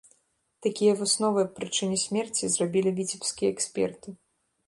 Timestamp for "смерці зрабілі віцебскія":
2.05-3.49